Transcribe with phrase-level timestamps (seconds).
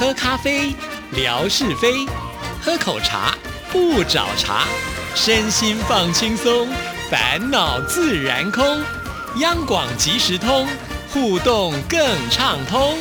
[0.00, 0.74] 喝咖啡，
[1.12, 2.08] 聊是非；
[2.62, 3.36] 喝口茶，
[3.70, 4.64] 不找茬。
[5.14, 6.66] 身心放轻松，
[7.10, 8.64] 烦恼自然空。
[9.40, 10.66] 央广即时通，
[11.10, 12.00] 互动更
[12.30, 12.96] 畅通。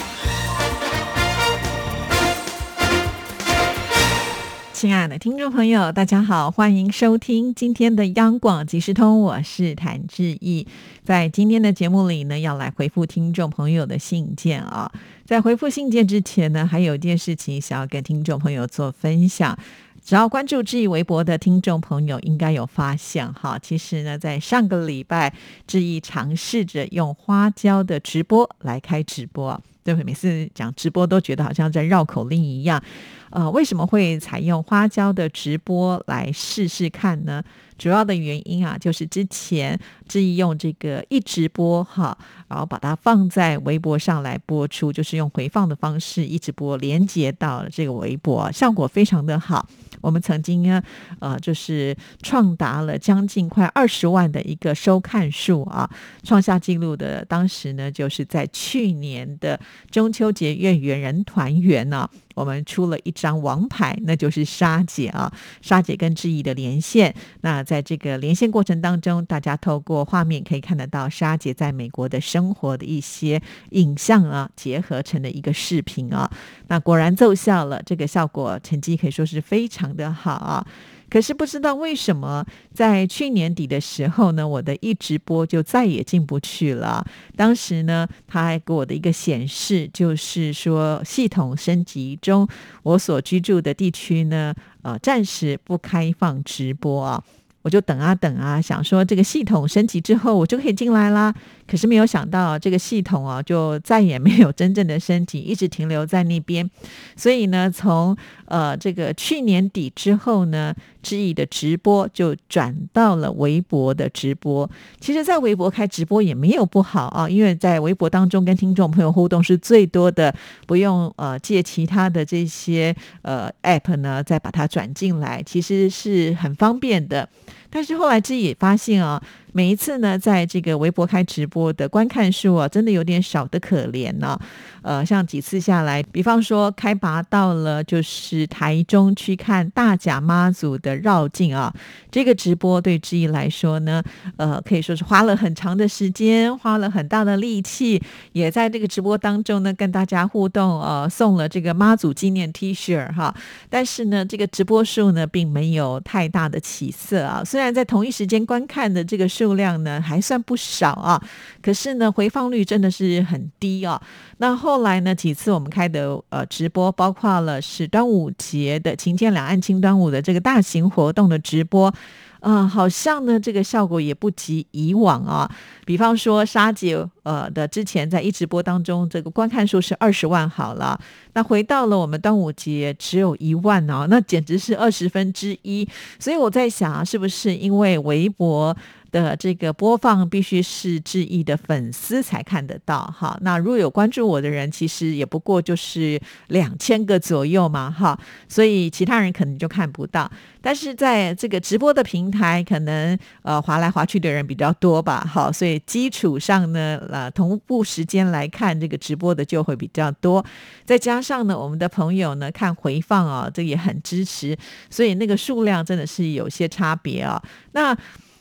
[4.74, 10.68] 亲爱的听众朋友，大家好，欢迎收听今天的央广即时通，我是谭志毅。
[11.06, 14.92] 在今天的节目里呢，要来回复听众朋友的信件啊。
[15.30, 19.56] 在回复信件之前呢，还有一件事情想要跟听众朋友做分享。
[20.04, 23.60] 只要关注志毅微博的听众朋友，应该有发现哈。
[23.60, 25.32] 其实呢，在上个礼拜，
[25.68, 32.82] 志毅尝试着用花椒的直播来开直播，对，每次讲直播都觉得好像在绕口令一样。
[33.30, 37.44] 呃，为什么会采用花椒的直播来试试看呢？
[37.78, 42.18] 主要的原因啊，就是之前志毅用这个一直播哈，
[42.50, 49.68] 然后把它放在微博上来播出，就是用回放的方式一直播，连接到这个微博，效果非常的好。
[50.02, 50.82] 我们曾经呢，
[51.20, 55.90] 呃，就是创达了将近快二十万的一个收看数啊，
[56.24, 57.24] 创下纪录的。
[57.26, 59.60] 当时呢，就是在去年的
[59.92, 62.10] 中秋节月圆人团圆呢。
[62.36, 65.30] 我们出了一张王牌，那就是沙姐啊，
[65.62, 67.14] 沙姐跟志毅的连线。
[67.42, 76.32] 那在这个连线过程当中，大家透过画面可以看得到沙姐在美国的生生活的一些影像啊，结合成的一个视频啊。
[76.70, 80.66] 那果然奏效了，这个效果成绩可以说是非常的好啊。
[81.10, 87.06] 可是不知道为什么，在去年底的时候呢，我的一直播就再也进不去了。
[87.36, 92.48] 当时呢，他还给我的一个显示就是说，系统升级中，
[92.84, 97.22] 我所居住的地区呢，呃，暂时不开放直播啊。
[97.62, 101.34] 我就等啊等啊，想说这个系统升级之后，我就可以进来啦。
[101.70, 106.68] 可是没有想到，这个系统啊，就再也没有真正的升级，一直停留在那边。
[107.16, 114.68] 所以呢，从呃这个去年底之后呢，知意的直播就转到了微博的直播。
[115.00, 120.34] 其实，在微博开直播也没有不好啊，因为在微博当中跟听众朋友互动是最多的，
[120.66, 127.30] 不用呃借其他的这些呃 app 呢再把它转进来，其实是很方便的。
[127.70, 129.22] 但是后来自己也发现啊。
[129.52, 134.40] 每一次呢，在这个微博开直播的观看数啊，真的有点少的可怜呢。
[134.82, 141.74] 呃，像几次下来，比方说开拔到了就是台中去看大甲妈祖的绕境啊，
[142.10, 144.02] 这个直播对志毅来说呢，
[144.38, 153.36] 呃，可以说是花了很长的时间，花了很大的力气，也在这个直播当中呢跟大家互动，呃，送了这个妈祖纪念 T 恤哈。
[153.70, 157.44] 但是呢，这个直播数呢并没有太大的起色啊。
[157.44, 161.22] 虽然在同一时间观看的这个数量呢还算不少啊，
[161.62, 164.02] 可是呢回放率真的是很低啊。
[164.40, 171.94] 那后来呢几次我们开的呃直播，包括了是端午节的“晴天两岸庆端午”的这个大型活动的直播。
[172.42, 175.52] 啊，好像呢，这个效果也不及以往啊。
[175.86, 180.98] 比方说，沙姐呃的之前在一直播当中，这个观看数是二十万好了，
[181.34, 185.86] 那回到了我们端午节只有一万哦，那简直是二十分之一。
[186.18, 188.74] 所以我在想啊，是不是因为微博？
[189.12, 200.32] 的这个播放必须是志毅的粉丝才看得到哈，那如果有关注我的人，其实也不过就是两千个左右嘛哈，所以其他人可能就看不到。
[200.62, 210.46] 但是在这个直播的平台，可能呃划来划去的人比较多吧，好，所以基础上呢，呃同步时间来看这个直播的就会比较多。
[210.86, 214.58] 再加上呢，我们的朋友呢看回放啊，这也很支持，
[214.90, 217.42] 所以那个数量真的是有些差别啊。
[217.72, 217.98] 那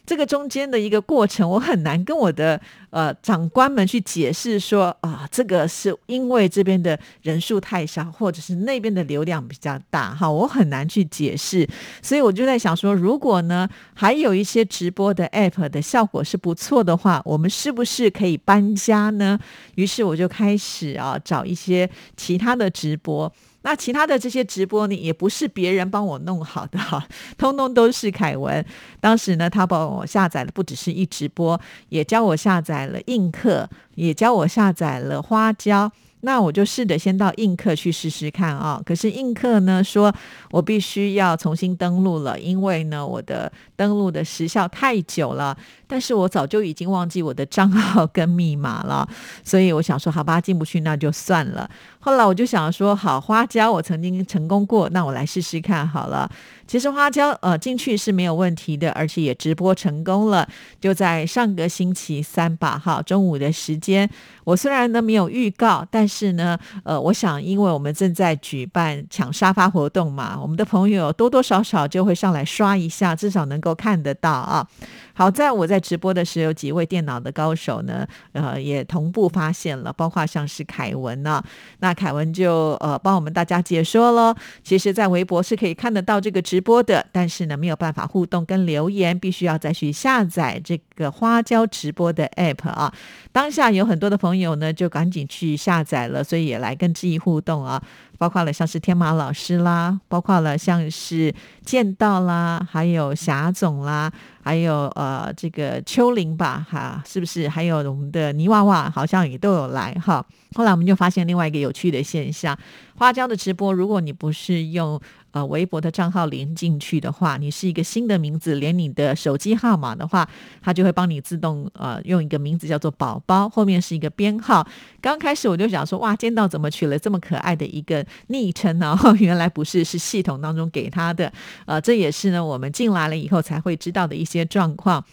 [0.09, 2.59] 这个中间的一个过程，我很难跟我的
[2.89, 11.69] 呃长官们去解释说啊，这个是因为这边的人数太少，或者是那边的流量比较大，哈，我很难去解释。
[12.01, 19.39] 所以我就在想说，如果呢还有一些直播的 app 的效果是不错的话，我们是不是可以搬家呢？
[19.75, 23.31] 于是我就开始啊找一些其他的直播。
[23.69, 27.07] 那其他的这些直播呢，也不是别人帮我弄好的哈，
[27.37, 28.65] 通通都是凯文。
[28.99, 31.61] 当时呢，他帮我下载的不只是一直播，
[31.91, 35.93] 也教我下载了映客，也教我下载了花椒。
[36.21, 38.81] 那我就试着先到映客去试试看啊。
[38.85, 40.15] 可是映客呢说，
[40.51, 45.57] 我必须要重新登录了，因为呢我的登录的时效太久了。
[45.87, 49.09] 但是我早就已经忘记我的账号跟密码了，
[49.43, 51.69] 所以我想说，好吧，进不去那就算了。
[51.99, 56.31] 后来我就想说，好，花椒我曾经成功过，那我来试试看好了。
[56.69, 60.47] 其实花椒呃进去是没有问题的，而且也直播成功了。
[60.81, 64.09] 就在上个星期三吧，哈，中午的时间，
[64.45, 74.69] 我虽然呢没有预告，但是呢，呃，我想因为我们正在举办抢沙发活动嘛，我们的朋友多多少少就会上来刷一下，至少能够看得到啊。
[75.15, 81.43] 好在我在直播的时候，有几位电脑的高手呢，呃，也同步发现了，包括像是凯文呢，
[81.81, 84.35] 那凯文就呃帮我们大家解说喽。
[84.63, 92.93] 其实，在微博是可以看得到这个直直播的，但是呢，没有办法互动跟留言，必须要再去下载这个花椒直播的 app 啊。
[93.31, 97.81] 当下有很多的朋友呢，就赶紧去下载了，所以也来跟志毅互动啊。
[98.19, 101.33] 包括了像是天马老师啦，包括了像是
[101.65, 104.13] 剑道啦，还有霞总啦，
[104.43, 107.49] 还有呃这个秋玲吧，哈，是不是？
[107.49, 110.25] 还有我们的泥娃娃，好像也都有来哈。
[110.55, 112.59] 后来我们就发现另外一个有趣的现象，
[112.97, 115.01] 花椒的直播，如果你不是用。
[115.33, 120.27] 呃，微博的账号连进去的话，你是一个新的名字，连你的手机号码的话，
[120.63, 124.67] 它就会帮你自动呃用一个名字叫做“宝宝”，后面是一个编号。
[125.03, 128.99] 刚开始我就想说，哇，见到怎么取了这么可爱的一个昵称呢？
[129.19, 131.33] 原来不是，是系统当中给他的。
[131.67, 135.05] 呃，这也是呢我们进来了以后才会知道的一些状况。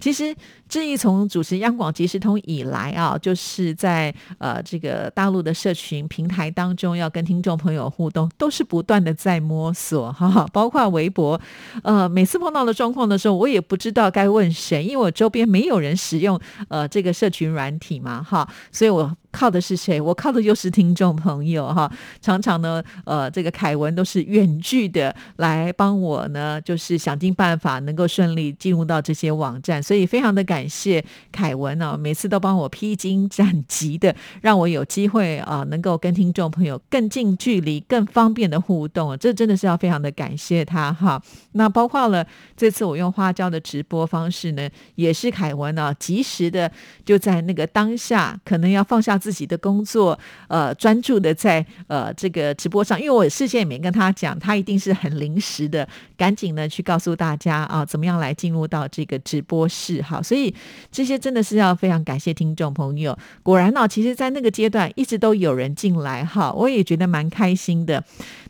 [0.00, 0.34] 其实。
[0.74, 11.40] 至于从主持央广即时通以来啊，就是在呃这个大陆的社群平台当中，要跟听众朋友互动，都是不断的在摸索哈， 包括微博，
[11.84, 19.16] 呃，每次碰到的状况的时候，我也不知道该问谁，因为我周边没有人使用呃这个社群软体嘛哈，所以我。
[19.34, 20.00] 靠的是谁？
[20.00, 21.90] 我靠的就是听众朋友哈。
[22.20, 41.22] 常常呢，呃，这个凯文都是远距的来帮我呢，就是想尽办法能够顺利进入到这些网站，所以非常的感感谢凯文啊，每次都帮我披荆斩棘的，让我有机会啊，能够跟听众朋友更近距离、更方便的互动，这真的是要非常的感谢他哈。
[41.52, 42.26] 那包括了
[42.56, 46.70] 这次我用花椒的直播方式呢，也是凯文啊，及时的
[47.04, 49.18] 就在那个当下，可能要放下。
[49.24, 50.18] 自己的工作，
[50.48, 60.20] 呃，专注的在呃这个直播上，因为我事先也没跟他讲，他一定是很临时的，赶紧呢去告诉大家啊，怎么样来进入到这个直播室哈。
[60.20, 60.43] 所以
[60.90, 63.16] 这些真的是要非常感谢听众朋友。
[63.42, 68.02] 果然呢，其实，在那个阶段一直都有人进来哈，我也觉得蛮开心的。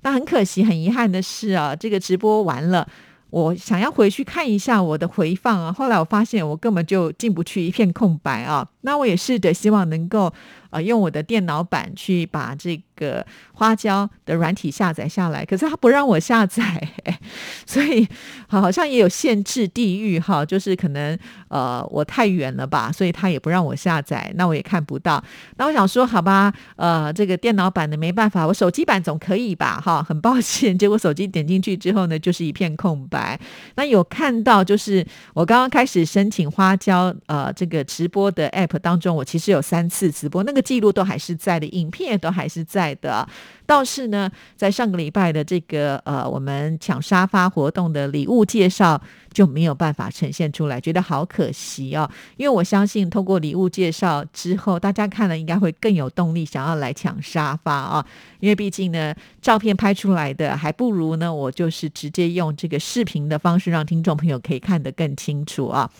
[0.03, 2.87] 那很可惜，很遗憾的是啊，这个直播完了。
[3.31, 8.69] 我想要回去看一下我的回放啊，后来我发现我根本就进不去，一片空白啊。
[8.85, 10.33] 那我也试着希望能够。
[10.71, 16.89] 呃，用我的电脑版去把这个花椒的软体下载下来，可是他不让我下载，
[17.65, 18.09] 所以
[18.49, 21.17] 好像也有限制地域哈，就是可能
[21.47, 25.23] 呃我太远了吧，所以他也不让我下载，那我也看不到。
[25.59, 29.81] 那我想说，好吧，呃，这个电脑版的没办法，我手机版总可以吧？
[29.81, 33.39] 哈，很抱歉，结果手机点进去之后呢，就是一片空白。
[33.77, 40.65] 那有看到，就是我刚刚开始申请花椒呃这个直播的 app 当中，我其实有三次直播那个。
[40.65, 43.29] 记录都还是在的，影片也都还是在的。
[43.67, 49.01] 倒是呢，在上个礼拜的这个呃，我们抢沙发活动的礼物介绍
[49.33, 52.09] 就没有办法呈现出来，觉得好可惜哦。
[52.37, 58.05] 因为我相信，通过礼物介绍之后，大家看了应该会更有动力，想要来抢沙发啊。
[58.41, 65.91] 因为毕竟呢，照片拍出来的还不如呢，我就是直接用这个视频的方式，让听众朋友可以看得更清楚啊。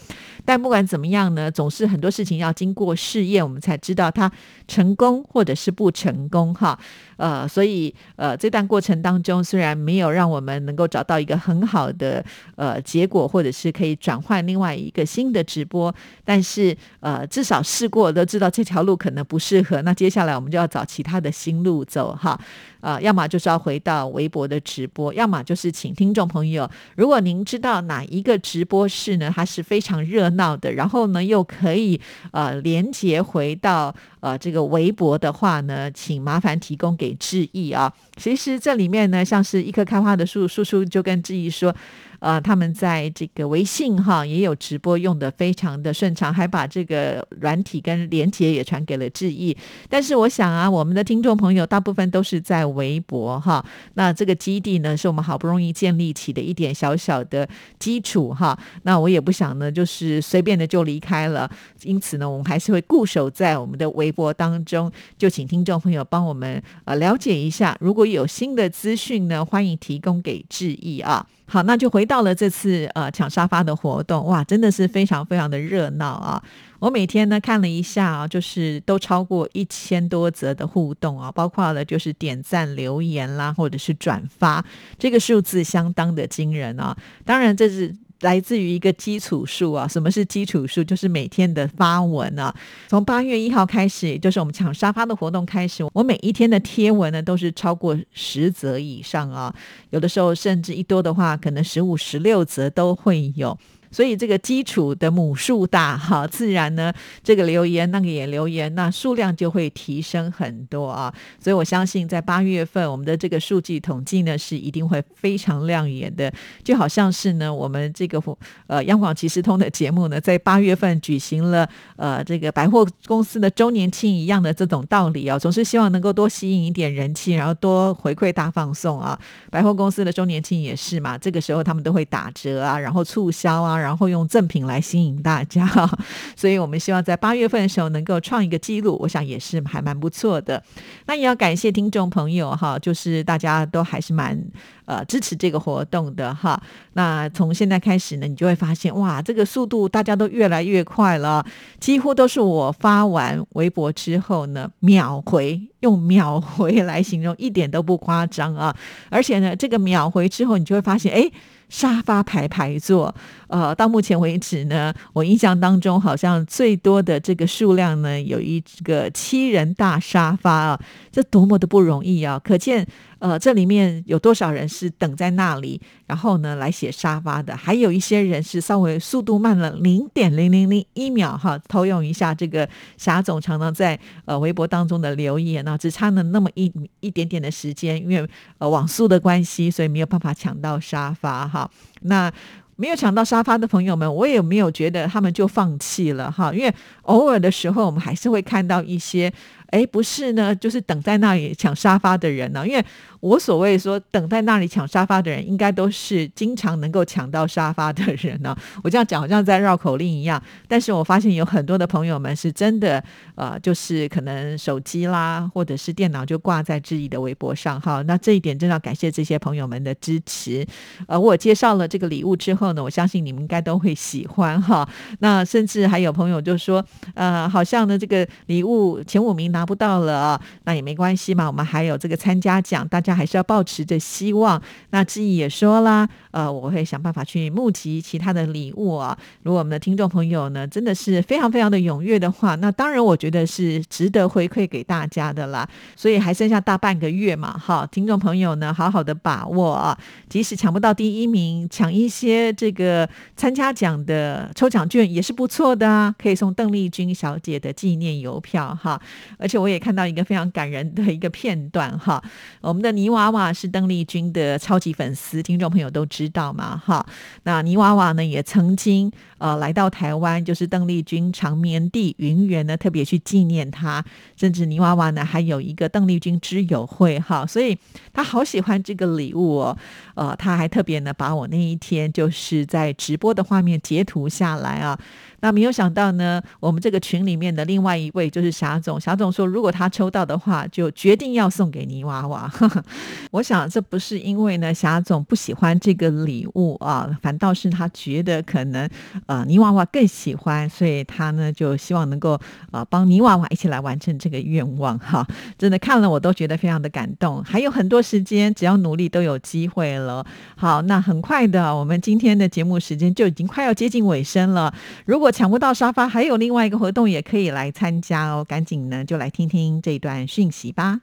[0.45, 4.31] 但不管怎么样呢，总是很多事情要经过试验，我们才知道它
[4.69, 6.79] 成功或者是不成功哈。
[7.17, 12.25] 呃，所以呃，这段过程当中虽然没有让我们能够找到一个很好的
[12.57, 15.95] 呃结果，或者是可以转换另外一个新的直播，
[16.25, 19.81] 但是呃，至少试过都知道这条路可能不适合。
[19.83, 22.37] 那接下来我们就要找其他的新路走哈。
[22.81, 31.99] 啊，要么就是要回到微博的直播，要么就是请听众朋友，如果您知道哪一个直播室呢，它是非常热闹的，然后呢又可以
[32.31, 37.93] 呃连接回到呃这个微博的话呢，请麻烦提供给志毅啊。
[38.17, 41.75] 其实这里面呢，像是一棵开花的树，叔叔就跟志毅说。
[42.21, 49.55] 呃，他们在这个微信哈也有直播，用的非常的顺畅，还把这个软体跟连接也传给了志毅。
[49.91, 57.47] 但是我想啊，我们的听众朋友大部分都是在微博哈，那这个基地呢是我们好不容易建立起的一点小小的
[57.79, 58.59] 基础哈。
[58.85, 61.51] 那我也不想呢，就是随便的就离开了，
[61.83, 64.91] 因此呢，我们还是会固守在我们的微博当中。
[65.19, 71.27] 就请听众朋友帮我们呃了解一下，如果有新的资讯呢，欢迎提供给志毅啊。
[71.47, 76.43] 好，那就回到了这次呃抢沙发的活动，哇，真的是非常非常的热闹啊！
[76.79, 84.65] 我每天呢看了一下啊，就是都超过一千多则的互动啊，包括了就是点赞、留言啦，或者是转发，
[84.99, 86.97] 这个数字相当的惊人啊！
[87.25, 87.95] 当然这是。
[88.21, 89.87] 来自于一个基础数啊。
[89.87, 90.83] 什么是基础数？
[90.85, 92.55] 就是每天的发文啊。
[92.89, 99.55] 从八月一号开始，就是我们抢沙发的活动开始，我每一天的贴文呢都是超过十则以上啊，
[99.91, 103.59] 有的时候甚至一多的话，可能十五、十六则都会有。
[103.95, 111.15] 所以这个基础的母数大哈，自然呢，这个留言那个也留言，那数量就会提升很多啊。
[111.39, 116.33] 所以我相信在八月份，我们的这个数据统计呢是一定会非常亮眼的，
[116.65, 118.21] 就好像是呢我们这个
[118.67, 129.17] 呃央广即时通的节目呢，在八月份举行了呃这个百货公司的周年庆一样的这种道理啊，总是希望能够多吸引一点人气，然后多回馈大放送啊。
[129.53, 133.84] 百货公司的周年庆也是嘛，这个时候他们都会打折啊，然后促销啊。
[133.85, 135.69] 然后用赠品来吸引大家，
[136.35, 140.63] 所以我们希望在八月份的时候能够创一个记录，我想也是还蛮不错的。
[141.07, 144.43] 那也要感谢听众朋友哈，就是大家都还是蛮
[144.87, 146.59] 呃支持这个活动的哈。
[146.95, 151.45] 那从现在开始呢，你就会发现哇，这个速度大家都越来越快了，
[151.79, 158.75] 几乎都是我发完微博之后呢秒回，用秒回来形容一点都不夸张啊。
[159.11, 161.31] 而且呢，这个秒回之后，你就会发现哎。
[161.69, 163.15] 沙发排排坐，
[163.49, 170.81] 呃，到目前为止呢，我印象当中好像最多的这个数量呢，有一个七人大沙发啊，
[171.11, 172.41] 这多么的不容易啊！
[172.43, 172.87] 可见。
[173.25, 177.57] 呃，这里面有多少人是等在那里，然后呢来写沙发的？
[177.57, 188.29] 还有一些人是稍微速度慢了零点零零零一秒哈，偷用一下这个霞总常常在呃微博当中的留言呢，只差了那么一一点点的时间，因为
[188.59, 191.71] 呃网速的关系，所以没有办法抢到沙发哈。
[192.03, 192.31] 那
[192.77, 199.33] 没有抢到沙发的朋友们，我也没有觉得他们就放弃了哈，因为偶尔的时候，我们还是会看到一些。
[199.71, 202.65] 哎，不是呢，就是等在那里抢沙发的人呢。
[202.65, 202.85] 因为
[203.25, 208.57] 我所谓说等在那里抢沙发的人，应该都是经常能够抢到沙发的人呢。
[208.85, 213.03] 我这样讲好像在绕口令一样，但是我发现有很多的朋友们是真的，
[213.35, 218.01] 呃，就是可能手机啦，或者是电脑就挂在自己的微博上哈。
[218.03, 220.65] 那这一点真的要感谢这些朋友们的支持。
[221.09, 224.89] 呃，我介绍了这个礼物之后呢，我相信你们应该都会喜欢哈。
[225.19, 229.65] 那甚至还有朋友就说，呃，好像呢这个礼物前五名拿。
[229.65, 231.47] 不到了，那也没关系嘛。
[231.47, 234.61] 我们还有这个参加奖，大家还是要保持着希望。
[234.91, 239.19] 那志毅也说啦，呃，我会想办法去募集其他的礼物啊。
[239.43, 245.69] 如果我们的听众朋友呢，真的是非常非常的踊跃的话，那当然我觉得是值得回馈给大家的啦。
[245.97, 249.99] 所以还剩下大半个月嘛，哈，听众朋友呢，好好的把握啊。
[250.29, 259.01] 即使抢不到第一名，抢一些这个参加奖的抽奖券也是不错的啊，可以送邓丽君小姐的纪念邮票哈，
[259.37, 259.55] 而且。
[259.65, 262.23] 我也看到一个非常感人的一个片段哈，
[262.61, 267.05] 我们的泥娃娃是邓丽君的超级粉丝，听众朋友都知道嘛哈。
[267.43, 269.13] 那泥娃娃呢也曾经
[269.45, 274.03] 呃来到台湾，就是邓丽君长眠地云园呢，特别去纪念她，
[274.37, 277.77] 甚至泥娃娃呢还有一个邓丽君之友会哈，所以
[278.15, 279.77] 他好喜欢这个礼物哦，
[280.15, 284.99] 呃，他还特别呢把我那一天就是在直播的画面截图下来啊。
[285.41, 292.51] 那没有想到呢，我们这个群里面的另外一位就是霞总，霞总说如果他抽到的话，就决定要送给泥娃娃。
[293.31, 298.89] 我想这不是因为呢霞总不喜欢这个礼物啊，反倒是他觉得可能
[299.35, 302.39] 呃泥娃娃更喜欢，所以他呢就希望能够
[302.71, 305.27] 呃帮泥娃娃一起来完成这个愿望哈。
[305.59, 310.25] 真的看了我都觉得非常的感动，还有很多时间，只要努力都有机会了。
[310.57, 314.73] 好，那很快的，我们今天的节目时间就已经快要接近尾声了。
[315.05, 318.45] 如果抢不到沙发，还有另外一个活动也可以来参加哦！
[318.45, 321.01] 赶紧呢，就来听听这一段讯息吧。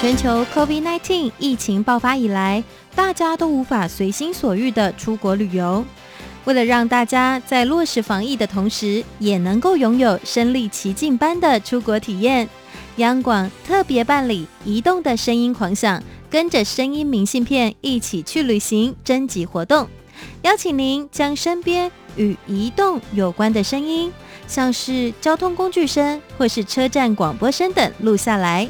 [0.00, 2.64] 全球 COVID-19 疫情爆发以来，
[3.00, 5.82] 大家都无法随心所欲的出国旅游。
[6.44, 12.46] 为了让大家在落实防疫的同时，也能够拥有身临其境般的出国体验，
[12.96, 19.88] 央广特别办理“移动的声音狂想”，跟着声音明信片一起去旅行征集活动。
[20.42, 24.12] 邀请您将身边与移动有关的声音，
[24.46, 28.68] 像是交通工具声或是车站广播声等录下来，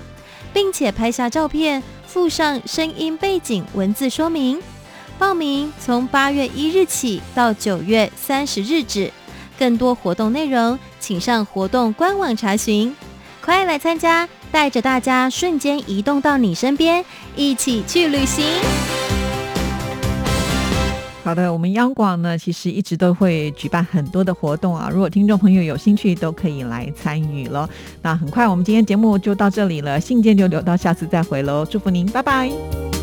[0.55, 1.83] 并且拍下照片，
[2.13, 4.59] 附上声音背景文字说明。
[5.17, 9.13] 报名从八月一日起到九月三十日止，
[9.57, 12.95] 更多活动内容请上活动官网查询。
[13.41, 17.05] 快来参加，带着大家瞬间移动到你身边，
[17.37, 19.00] 一起去旅行。
[21.31, 24.91] 好的，我们央广呢，其实一直都会举办很多的活动啊。
[24.93, 27.71] 如果听众朋友有兴趣，都可以来参与了。
[28.03, 31.65] 那很快，我们今天节目就到这里了，信件就留到下次再回喽。
[31.65, 33.00] 祝福您，拜拜。